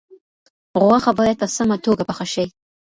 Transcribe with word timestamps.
غوښه 0.83 1.11
باید 1.19 1.37
په 1.41 1.47
سمه 1.55 1.75
توګه 1.85 2.03
پاخه 2.07 2.25
شي. 2.33 2.45